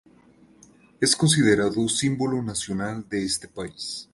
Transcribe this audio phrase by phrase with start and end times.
[0.99, 4.09] Es considerado símbolo nacional de este país.